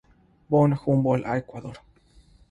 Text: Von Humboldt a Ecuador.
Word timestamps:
Von 0.49 0.83
Humboldt 0.83 1.27
a 1.27 1.37
Ecuador. 1.37 1.75